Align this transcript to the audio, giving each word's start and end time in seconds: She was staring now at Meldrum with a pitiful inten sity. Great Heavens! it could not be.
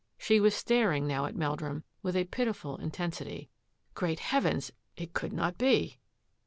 She 0.17 0.39
was 0.39 0.55
staring 0.55 1.05
now 1.05 1.25
at 1.27 1.35
Meldrum 1.35 1.83
with 2.01 2.15
a 2.15 2.23
pitiful 2.23 2.79
inten 2.79 3.11
sity. 3.13 3.49
Great 3.93 4.17
Heavens! 4.17 4.71
it 4.97 5.13
could 5.13 5.31
not 5.31 5.59
be. 5.59 5.99